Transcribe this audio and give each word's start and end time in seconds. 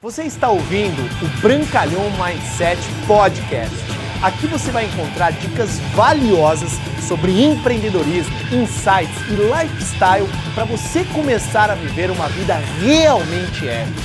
Você 0.00 0.22
está 0.22 0.48
ouvindo 0.48 1.02
o 1.20 1.40
Brancalhão 1.40 2.04
Mindset 2.12 2.80
Podcast. 3.04 3.74
Aqui 4.22 4.46
você 4.46 4.70
vai 4.70 4.84
encontrar 4.84 5.32
dicas 5.32 5.80
valiosas 5.92 6.70
sobre 7.08 7.42
empreendedorismo, 7.42 8.32
insights 8.52 9.20
e 9.28 9.32
lifestyle 9.32 10.28
para 10.54 10.64
você 10.66 11.04
começar 11.06 11.68
a 11.68 11.74
viver 11.74 12.12
uma 12.12 12.28
vida 12.28 12.54
realmente 12.80 13.68
épica. 13.68 14.00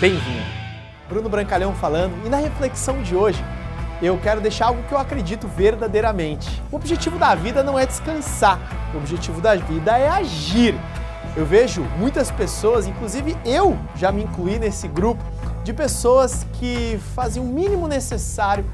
Bem-vindo! 0.00 0.46
Bruno 1.08 1.28
Brancalhão 1.28 1.74
falando 1.74 2.24
e 2.24 2.28
na 2.28 2.36
reflexão 2.36 3.02
de 3.02 3.16
hoje 3.16 3.44
eu 4.00 4.16
quero 4.18 4.40
deixar 4.40 4.66
algo 4.66 4.84
que 4.84 4.94
eu 4.94 4.98
acredito 4.98 5.48
verdadeiramente. 5.48 6.62
O 6.70 6.76
objetivo 6.76 7.18
da 7.18 7.34
vida 7.34 7.64
não 7.64 7.76
é 7.76 7.84
descansar, 7.84 8.60
o 8.94 8.98
objetivo 8.98 9.40
da 9.40 9.56
vida 9.56 9.98
é 9.98 10.08
agir. 10.08 10.76
Eu 11.34 11.46
vejo 11.46 11.82
muitas 11.96 12.30
pessoas, 12.30 12.86
inclusive 12.86 13.34
eu 13.44 13.78
já 13.96 14.12
me 14.12 14.22
incluí 14.22 14.58
nesse 14.58 14.86
grupo, 14.86 15.24
de 15.64 15.72
pessoas 15.72 16.46
que 16.54 16.98
fazem 17.14 17.42
o 17.42 17.46
mínimo 17.46 17.86
necessário 17.86 18.64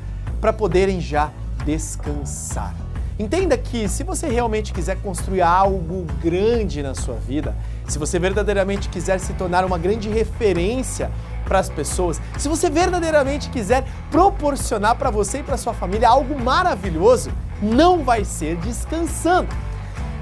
para 0.41 0.53
poderem 0.53 1.01
já 1.01 1.31
descansar. 1.65 2.75
Entenda 3.19 3.59
que 3.59 3.89
se 3.89 4.05
você 4.05 4.29
realmente 4.29 4.73
quiser 4.73 4.97
construir 5.03 5.43
algo 5.43 6.07
grande 6.23 6.83
na 6.83 6.95
sua 6.95 7.17
vida, 7.17 7.55
se 7.89 7.99
você 7.99 8.17
verdadeiramente 8.17 8.89
quiser 8.89 9.19
se 9.19 9.33
tornar 9.33 9.65
uma 9.65 9.77
grande 9.77 10.09
referência 10.09 11.11
para 11.45 11.59
as 11.59 11.69
pessoas, 11.69 12.21
se 12.39 12.49
você 12.49 12.71
verdadeiramente 12.71 13.51
quiser 13.51 13.85
proporcionar 14.11 14.95
para 14.95 15.11
você 15.11 15.39
e 15.39 15.43
para 15.43 15.57
sua 15.57 15.75
família 15.75 16.09
algo 16.09 16.39
maravilhoso, 16.39 17.33
não 17.61 18.05
vai 18.05 18.25
ser 18.25 18.57
descansando. 18.59 19.49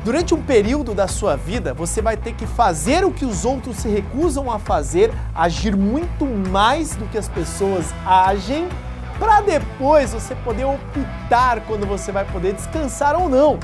Durante 0.07 0.33
um 0.33 0.41
período 0.41 0.95
da 0.95 1.09
sua 1.09 1.35
vida, 1.35 1.75
você 1.75 2.01
vai 2.01 2.17
ter 2.17 2.33
que 2.33 2.47
fazer 2.47 3.05
o 3.05 3.11
que 3.11 3.25
os 3.25 3.45
outros 3.45 3.79
se 3.79 3.89
recusam 3.89 4.49
a 4.49 4.57
fazer, 4.57 5.13
agir 5.35 5.75
muito 5.75 6.25
mais 6.25 6.95
do 6.95 7.07
que 7.07 7.19
as 7.19 7.29
pessoas 7.29 7.93
agem, 8.07 8.69
para 9.19 9.41
depois 9.41 10.13
você 10.13 10.37
poder 10.37 10.65
optar 10.65 11.63
quando 11.63 11.85
você 11.89 12.13
vai 12.13 12.25
poder 12.25 12.53
descansar 12.53 13.21
ou 13.21 13.29
não. 13.29 13.59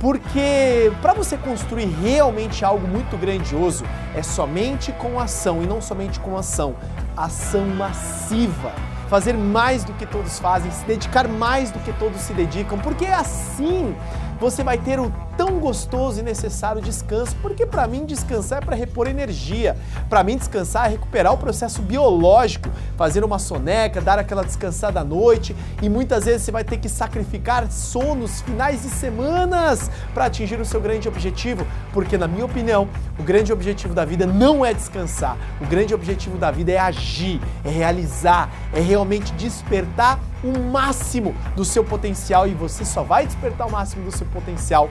Porque 0.00 0.90
para 1.00 1.14
você 1.14 1.36
construir 1.36 1.86
realmente 1.86 2.64
algo 2.64 2.88
muito 2.88 3.16
grandioso, 3.16 3.84
é 4.16 4.22
somente 4.24 4.90
com 4.90 5.20
ação 5.20 5.62
e 5.62 5.66
não 5.66 5.80
somente 5.80 6.18
com 6.18 6.36
ação, 6.36 6.74
ação 7.16 7.66
massiva 7.66 8.72
fazer 9.08 9.34
mais 9.34 9.84
do 9.84 9.92
que 9.92 10.06
todos 10.06 10.38
fazem, 10.38 10.70
se 10.70 10.84
dedicar 10.86 11.28
mais 11.28 11.70
do 11.70 11.78
que 11.78 11.92
todos 11.92 12.20
se 12.20 12.32
dedicam, 12.32 12.78
porque 12.78 13.04
é 13.04 13.14
assim 13.14 13.94
você 14.40 14.64
vai 14.64 14.76
ter 14.76 14.98
o 14.98 15.12
tão 15.36 15.53
gostoso 15.64 16.20
e 16.20 16.22
necessário 16.22 16.82
descanso, 16.82 17.34
porque 17.40 17.64
para 17.64 17.88
mim 17.88 18.04
descansar 18.04 18.62
é 18.62 18.64
para 18.66 18.76
repor 18.76 19.06
energia, 19.08 19.74
para 20.10 20.22
mim 20.22 20.36
descansar 20.36 20.88
é 20.88 20.90
recuperar 20.90 21.32
o 21.32 21.38
processo 21.38 21.80
biológico, 21.80 22.68
fazer 22.98 23.24
uma 23.24 23.38
soneca, 23.38 23.98
dar 23.98 24.18
aquela 24.18 24.44
descansada 24.44 25.00
à 25.00 25.04
noite 25.04 25.56
e 25.80 25.88
muitas 25.88 26.26
vezes 26.26 26.42
você 26.42 26.52
vai 26.52 26.64
ter 26.64 26.76
que 26.76 26.86
sacrificar 26.86 27.70
sonos 27.72 28.42
finais 28.42 28.82
de 28.82 28.90
semanas 28.90 29.90
para 30.12 30.26
atingir 30.26 30.60
o 30.60 30.66
seu 30.66 30.82
grande 30.82 31.08
objetivo, 31.08 31.66
porque 31.94 32.18
na 32.18 32.28
minha 32.28 32.44
opinião, 32.44 32.86
o 33.18 33.22
grande 33.22 33.50
objetivo 33.50 33.94
da 33.94 34.04
vida 34.04 34.26
não 34.26 34.66
é 34.66 34.74
descansar, 34.74 35.38
o 35.62 35.66
grande 35.66 35.94
objetivo 35.94 36.36
da 36.36 36.50
vida 36.50 36.72
é 36.72 36.78
agir, 36.78 37.40
é 37.64 37.70
realizar, 37.70 38.50
é 38.70 38.80
realmente 38.80 39.32
despertar 39.32 40.20
o 40.44 40.58
máximo 40.58 41.34
do 41.56 41.64
seu 41.64 41.82
potencial 41.82 42.46
e 42.46 42.52
você 42.52 42.84
só 42.84 43.02
vai 43.02 43.24
despertar 43.26 43.66
o 43.66 43.72
máximo 43.72 44.04
do 44.04 44.14
seu 44.14 44.26
potencial 44.26 44.90